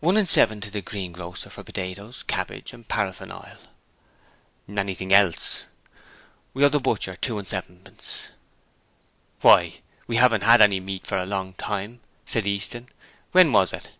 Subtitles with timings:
[0.00, 3.58] 'One and seven to the greengrocer for potatoes, cabbage, and paraffin oil.'
[4.68, 5.62] 'Anything else?'
[6.52, 8.26] 'We owe the butcher two and sevenpence.'
[9.40, 9.78] 'Why,
[10.08, 12.88] we haven't had any meat for a long time,' said Easton.
[13.30, 13.90] 'When was it?'